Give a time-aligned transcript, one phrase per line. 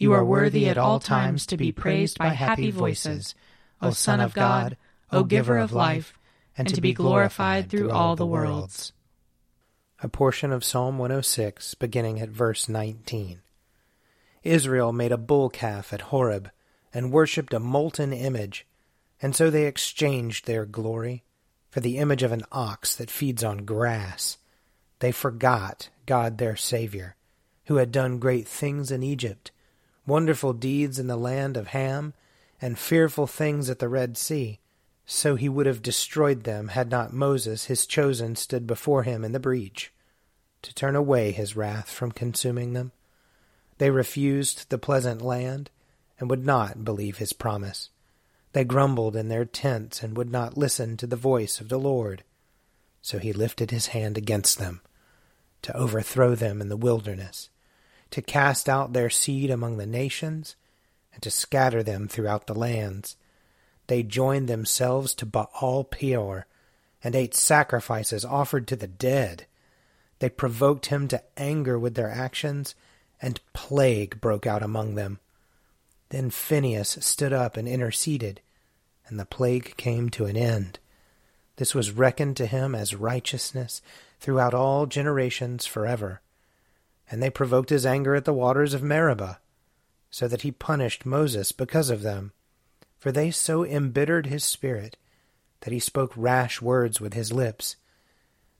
[0.00, 3.34] You are worthy at all times to be praised by happy voices,
[3.82, 4.76] O Son of God,
[5.10, 6.16] O Giver of life,
[6.56, 8.92] and to be glorified through all the worlds.
[10.00, 13.40] A portion of Psalm 106, beginning at verse 19.
[14.44, 16.52] Israel made a bull calf at Horeb
[16.94, 18.68] and worshipped a molten image,
[19.20, 21.24] and so they exchanged their glory
[21.70, 24.38] for the image of an ox that feeds on grass.
[25.00, 27.16] They forgot God their Savior,
[27.64, 29.50] who had done great things in Egypt
[30.08, 32.14] wonderful deeds in the land of Ham,
[32.60, 34.58] and fearful things at the Red Sea.
[35.06, 39.32] So he would have destroyed them had not Moses, his chosen, stood before him in
[39.32, 39.92] the breach,
[40.62, 42.92] to turn away his wrath from consuming them.
[43.78, 45.70] They refused the pleasant land,
[46.18, 47.90] and would not believe his promise.
[48.52, 52.24] They grumbled in their tents, and would not listen to the voice of the Lord.
[53.00, 54.80] So he lifted his hand against them,
[55.62, 57.50] to overthrow them in the wilderness
[58.10, 60.56] to cast out their seed among the nations,
[61.12, 63.16] and to scatter them throughout the lands.
[63.86, 66.46] They joined themselves to Baal Peor,
[67.02, 69.46] and ate sacrifices offered to the dead.
[70.18, 72.74] They provoked him to anger with their actions,
[73.20, 75.20] and plague broke out among them.
[76.10, 78.40] Then Phinehas stood up and interceded,
[79.06, 80.78] and the plague came to an end.
[81.56, 83.82] This was reckoned to him as righteousness
[84.20, 86.20] throughout all generations forever
[87.10, 89.40] and they provoked his anger at the waters of Meribah,
[90.10, 92.32] so that he punished Moses because of them.
[92.98, 94.96] For they so embittered his spirit
[95.60, 97.76] that he spoke rash words with his lips.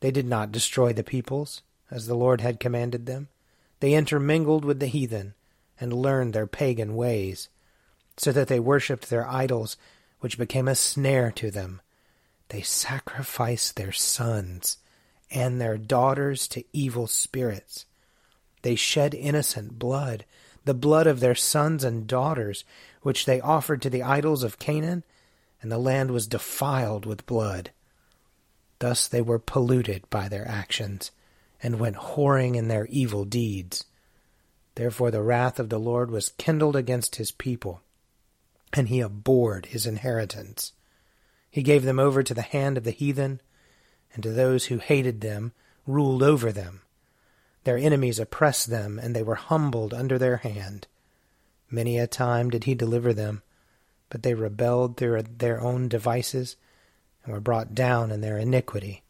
[0.00, 3.28] They did not destroy the peoples, as the Lord had commanded them.
[3.80, 5.34] They intermingled with the heathen,
[5.78, 7.48] and learned their pagan ways,
[8.16, 9.76] so that they worshipped their idols,
[10.20, 11.80] which became a snare to them.
[12.48, 14.78] They sacrificed their sons
[15.30, 17.86] and their daughters to evil spirits
[18.62, 20.24] they shed innocent blood,
[20.64, 22.64] the blood of their sons and daughters,
[23.02, 25.04] which they offered to the idols of Canaan,
[25.60, 27.70] and the land was defiled with blood.
[28.78, 31.10] Thus they were polluted by their actions,
[31.62, 33.84] and went whoring in their evil deeds.
[34.74, 37.82] Therefore the wrath of the Lord was kindled against his people,
[38.72, 40.72] and he abhorred his inheritance.
[41.50, 43.40] He gave them over to the hand of the heathen,
[44.14, 45.52] and to those who hated them
[45.86, 46.81] ruled over them.
[47.64, 50.86] Their enemies oppressed them, and they were humbled under their hand.
[51.70, 53.42] Many a time did he deliver them,
[54.10, 56.56] but they rebelled through their own devices
[57.24, 59.02] and were brought down in their iniquity.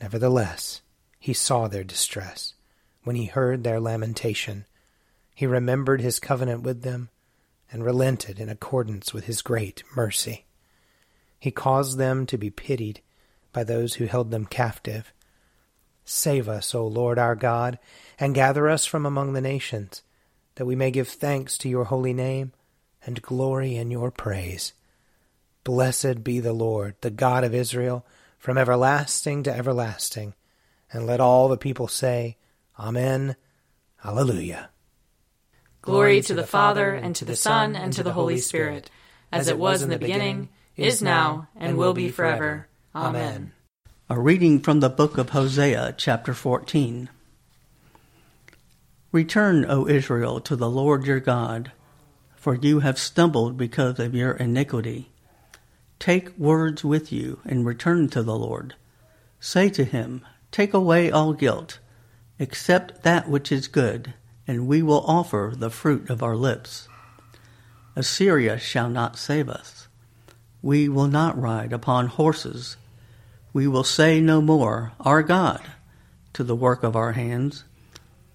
[0.00, 0.80] Nevertheless,
[1.18, 2.54] he saw their distress
[3.04, 4.64] when he heard their lamentation.
[5.34, 7.10] He remembered his covenant with them
[7.70, 10.46] and relented in accordance with his great mercy.
[11.38, 13.00] He caused them to be pitied
[13.52, 15.12] by those who held them captive
[16.12, 17.78] Save us, O Lord our God,
[18.18, 20.02] and gather us from among the nations,
[20.56, 22.50] that we may give thanks to your holy name
[23.06, 24.72] and glory in your praise.
[25.62, 28.04] Blessed be the Lord, the God of Israel,
[28.38, 30.34] from everlasting to everlasting.
[30.92, 32.38] And let all the people say,
[32.76, 33.36] Amen.
[34.04, 34.70] Alleluia.
[35.80, 38.90] Glory to the Father, and to the Son, and to the Holy Spirit,
[39.30, 42.66] as it was in the beginning, is now, and will be forever.
[42.96, 43.52] Amen.
[44.12, 47.10] A reading from the book of Hosea, chapter 14.
[49.12, 51.70] Return, O Israel, to the Lord your God,
[52.34, 55.12] for you have stumbled because of your iniquity.
[56.00, 58.74] Take words with you and return to the Lord.
[59.38, 61.78] Say to him, Take away all guilt,
[62.40, 64.14] accept that which is good,
[64.44, 66.88] and we will offer the fruit of our lips.
[67.94, 69.86] Assyria shall not save us.
[70.62, 72.76] We will not ride upon horses.
[73.52, 75.62] We will say no more, Our God,
[76.34, 77.64] to the work of our hands.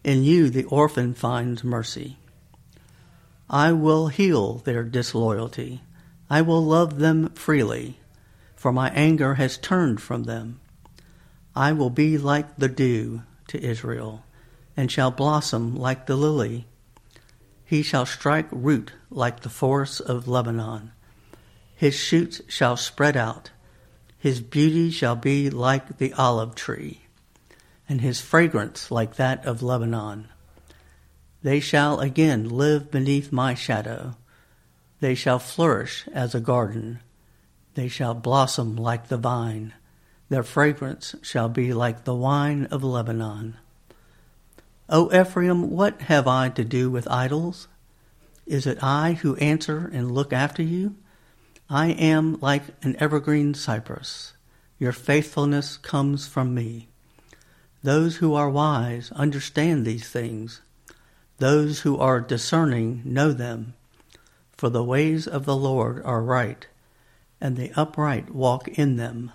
[0.04, 2.18] In you the orphan finds mercy.
[3.50, 5.82] I will heal their disloyalty.
[6.30, 8.00] I will love them freely,
[8.56, 10.60] for my anger has turned from them.
[11.56, 14.26] I will be like the dew to Israel,
[14.76, 16.66] and shall blossom like the lily.
[17.64, 20.92] He shall strike root like the forests of Lebanon.
[21.76, 23.52] His shoots shall spread out.
[24.26, 27.02] His beauty shall be like the olive tree,
[27.88, 30.30] and his fragrance like that of Lebanon.
[31.44, 34.16] They shall again live beneath my shadow.
[35.00, 37.02] They shall flourish as a garden.
[37.76, 39.76] They shall blossom like the vine.
[40.30, 43.58] Their fragrance shall be like the wine of Lebanon.
[44.90, 47.68] O Ephraim, what have I to do with idols?
[48.48, 50.96] Is it I who answer and look after you?
[51.70, 54.34] I am like an evergreen cypress.
[54.78, 56.90] Your faithfulness comes from me.
[57.82, 60.62] Those who are wise understand these things.
[61.40, 63.74] Those who are discerning know them,
[64.52, 66.68] for the ways of the Lord are right,
[67.42, 69.32] and the upright walk in them,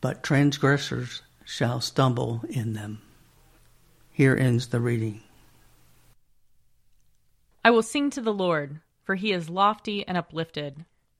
[0.00, 3.02] but transgressors shall stumble in them.
[4.10, 5.22] Here ends the reading.
[7.64, 10.84] I will sing to the Lord, for he is lofty and uplifted.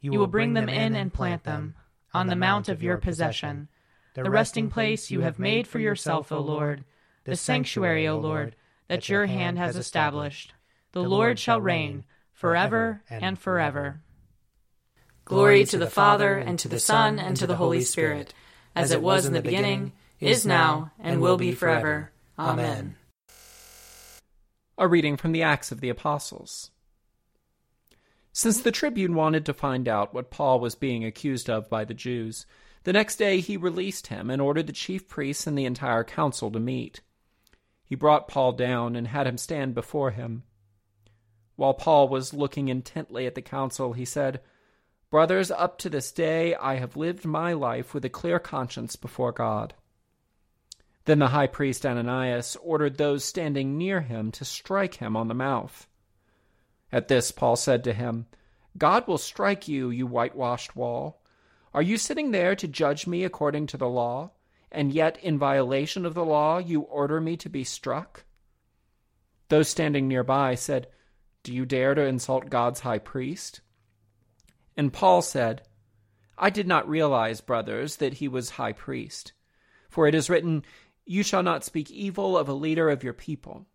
[0.00, 1.74] You will bring them in and plant them
[2.14, 3.68] on the mount of your possession
[4.14, 6.84] the resting place you have made for yourself, O Lord,
[7.24, 8.56] the sanctuary, O Lord,
[8.88, 10.54] that your hand has established.
[10.92, 14.00] The Lord shall reign forever and forever.
[15.24, 18.34] Glory to the Father, and to the Son, and to the Holy Spirit,
[18.74, 22.10] as it was in the beginning, is now, and will be forever.
[22.38, 22.96] Amen.
[24.78, 26.70] A reading from the Acts of the Apostles.
[28.38, 31.92] Since the tribune wanted to find out what Paul was being accused of by the
[31.92, 32.46] Jews,
[32.84, 36.48] the next day he released him and ordered the chief priests and the entire council
[36.52, 37.00] to meet.
[37.82, 40.44] He brought Paul down and had him stand before him.
[41.56, 44.40] While Paul was looking intently at the council, he said,
[45.10, 49.32] Brothers, up to this day I have lived my life with a clear conscience before
[49.32, 49.74] God.
[51.06, 55.34] Then the high priest Ananias ordered those standing near him to strike him on the
[55.34, 55.88] mouth.
[56.92, 58.26] At this, Paul said to him,
[58.76, 61.22] God will strike you, you whitewashed wall.
[61.74, 64.32] Are you sitting there to judge me according to the law,
[64.70, 68.24] and yet in violation of the law you order me to be struck?
[69.48, 70.88] Those standing nearby said,
[71.42, 73.60] Do you dare to insult God's high priest?
[74.76, 75.62] And Paul said,
[76.36, 79.32] I did not realize, brothers, that he was high priest.
[79.88, 80.64] For it is written,
[81.04, 83.66] You shall not speak evil of a leader of your people.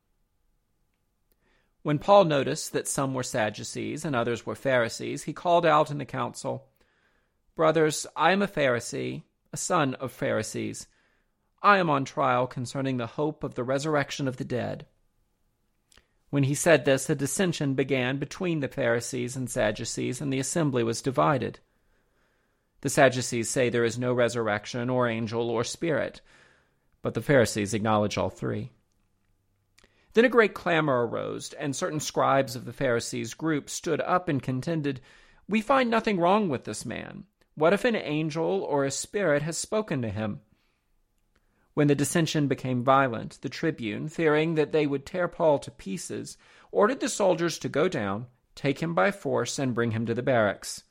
[1.83, 5.97] When Paul noticed that some were Sadducees and others were Pharisees, he called out in
[5.97, 6.65] the council,
[7.55, 10.87] Brothers, I am a Pharisee, a son of Pharisees.
[11.61, 14.87] I am on trial concerning the hope of the resurrection of the dead.
[16.29, 20.83] When he said this, a dissension began between the Pharisees and Sadducees, and the assembly
[20.83, 21.59] was divided.
[22.81, 26.21] The Sadducees say there is no resurrection, or angel, or spirit,
[27.01, 28.71] but the Pharisees acknowledge all three.
[30.13, 34.41] Then a great clamor arose, and certain scribes of the Pharisees' group stood up and
[34.41, 35.01] contended,
[35.49, 37.25] We find nothing wrong with this man.
[37.55, 40.41] What if an angel or a spirit has spoken to him?
[41.73, 46.37] When the dissension became violent, the tribune, fearing that they would tear Paul to pieces,
[46.71, 50.21] ordered the soldiers to go down, take him by force, and bring him to the
[50.21, 50.83] barracks.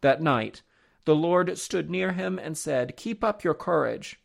[0.00, 0.62] That night,
[1.04, 4.20] the Lord stood near him and said, Keep up your courage.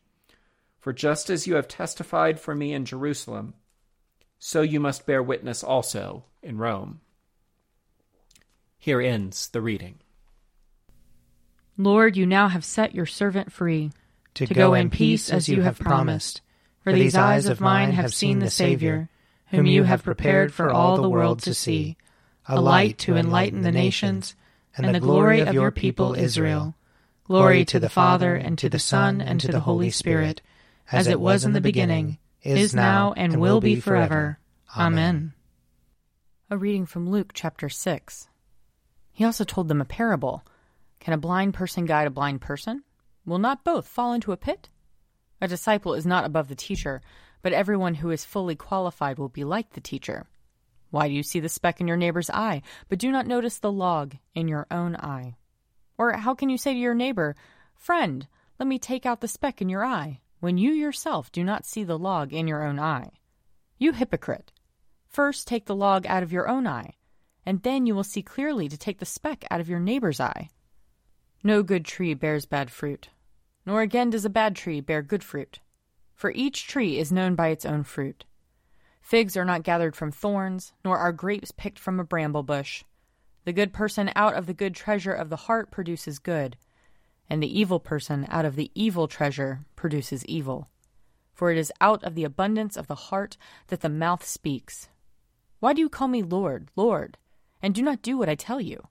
[0.79, 3.53] For just as you have testified for me in Jerusalem,
[4.39, 7.01] so you must bear witness also in Rome.
[8.77, 9.99] Here ends the reading.
[11.77, 13.91] Lord, you now have set your servant free
[14.33, 16.41] to, to go, go in peace as you have promised.
[16.83, 19.09] For these eyes of mine have seen the Savior,
[19.47, 21.97] whom you have prepared for all the world to see,
[22.47, 24.35] a light to enlighten the nations
[24.75, 26.75] and the glory of your people Israel.
[27.25, 30.41] Glory to the Father, and to the Son, and to the Holy Spirit,
[30.91, 34.39] as it was in the beginning, is now, and will be forever.
[34.75, 35.33] Amen.
[36.49, 38.27] A reading from Luke chapter 6.
[39.11, 40.43] He also told them a parable.
[40.99, 42.83] Can a blind person guide a blind person?
[43.25, 44.69] Will not both fall into a pit?
[45.41, 47.01] A disciple is not above the teacher,
[47.41, 50.25] but everyone who is fully qualified will be like the teacher.
[50.89, 53.71] Why do you see the speck in your neighbor's eye, but do not notice the
[53.71, 55.35] log in your own eye?
[55.97, 57.35] Or how can you say to your neighbor,
[57.75, 58.25] Friend,
[58.59, 61.83] let me take out the speck in your eye, when you yourself do not see
[61.83, 63.11] the log in your own eye?
[63.77, 64.51] You hypocrite!
[65.07, 66.93] First take the log out of your own eye,
[67.45, 70.49] and then you will see clearly to take the speck out of your neighbor's eye.
[71.43, 73.09] No good tree bears bad fruit,
[73.65, 75.59] nor again does a bad tree bear good fruit.
[76.13, 78.25] For each tree is known by its own fruit.
[79.01, 82.83] Figs are not gathered from thorns, nor are grapes picked from a bramble bush.
[83.45, 86.57] The good person out of the good treasure of the heart produces good,
[87.29, 90.69] and the evil person out of the evil treasure produces evil.
[91.33, 94.89] For it is out of the abundance of the heart that the mouth speaks.
[95.59, 97.17] Why do you call me Lord, Lord,
[97.61, 98.87] and do not do what I tell you?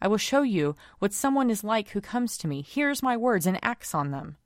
[0.00, 3.46] I will show you what someone is like who comes to me, hears my words,
[3.46, 4.36] and acts on them.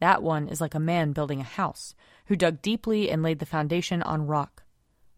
[0.00, 1.94] That one is like a man building a house,
[2.26, 4.62] who dug deeply and laid the foundation on rock.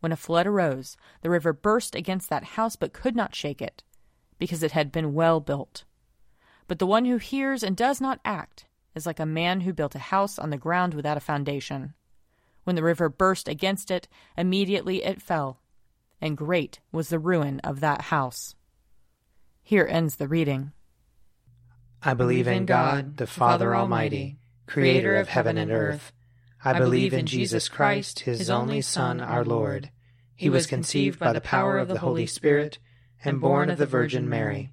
[0.01, 3.83] When a flood arose, the river burst against that house but could not shake it,
[4.39, 5.85] because it had been well built.
[6.67, 9.95] But the one who hears and does not act is like a man who built
[9.95, 11.95] a house on the ground without a foundation.
[12.65, 15.61] When the river burst against it, immediately it fell,
[16.21, 18.55] and great was the ruin of that house.
[19.63, 20.73] Here ends the reading.
[22.03, 26.13] I believe in God, the Father Almighty, creator of heaven and earth.
[26.65, 29.91] I believe in Jesus Christ, his only Son, our Lord.
[30.35, 32.79] He was conceived by the power of the Holy Spirit
[33.25, 34.73] and born of the Virgin Mary.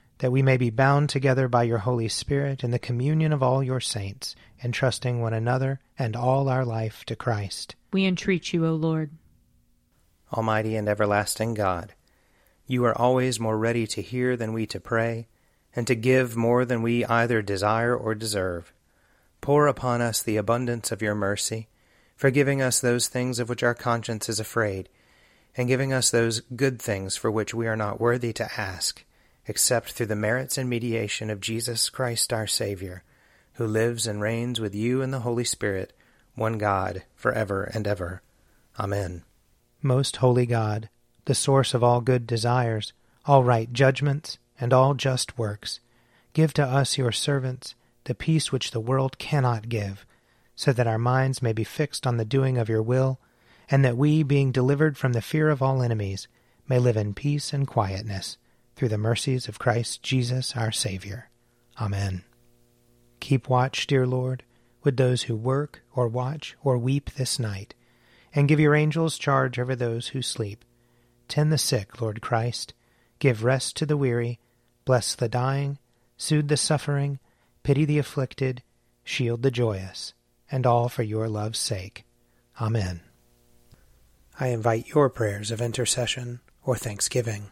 [0.21, 3.63] That we may be bound together by your Holy Spirit in the communion of all
[3.63, 7.75] your saints, entrusting one another and all our life to Christ.
[7.91, 9.09] We entreat you, O Lord.
[10.31, 11.95] Almighty and everlasting God,
[12.67, 15.27] you are always more ready to hear than we to pray,
[15.75, 18.71] and to give more than we either desire or deserve.
[19.41, 21.67] Pour upon us the abundance of your mercy,
[22.15, 24.87] forgiving us those things of which our conscience is afraid,
[25.57, 29.03] and giving us those good things for which we are not worthy to ask,
[29.47, 33.03] except through the merits and mediation of Jesus Christ our Saviour,
[33.53, 35.93] who lives and reigns with you in the Holy Spirit,
[36.35, 38.21] one God, for ever and ever.
[38.79, 39.23] Amen.
[39.81, 40.89] Most holy God,
[41.25, 42.93] the source of all good desires,
[43.25, 45.79] all right judgments, and all just works,
[46.33, 50.05] give to us, your servants, the peace which the world cannot give,
[50.55, 53.19] so that our minds may be fixed on the doing of your will,
[53.69, 56.27] and that we, being delivered from the fear of all enemies,
[56.67, 58.37] may live in peace and quietness,
[58.81, 61.29] through the mercies of Christ Jesus our Saviour.
[61.79, 62.23] Amen.
[63.19, 64.41] Keep watch, dear Lord,
[64.81, 67.75] with those who work or watch or weep this night,
[68.33, 70.65] and give your angels charge over those who sleep.
[71.27, 72.73] Tend the sick, Lord Christ.
[73.19, 74.39] Give rest to the weary.
[74.83, 75.77] Bless the dying.
[76.17, 77.19] Soothe the suffering.
[77.61, 78.63] Pity the afflicted.
[79.03, 80.15] Shield the joyous.
[80.49, 82.03] And all for your love's sake.
[82.59, 83.01] Amen.
[84.39, 87.51] I invite your prayers of intercession or thanksgiving.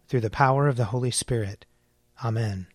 [0.11, 1.65] through the power of the Holy Spirit.
[2.21, 2.67] Amen.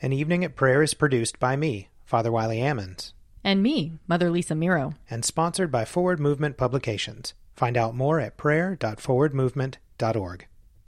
[0.00, 3.14] An Evening at Prayer is produced by me, Father Wiley Ammons.
[3.42, 4.94] And me, Mother Lisa Miro.
[5.10, 7.34] And sponsored by Forward Movement Publications.
[7.56, 10.46] Find out more at prayer.forwardmovement.org.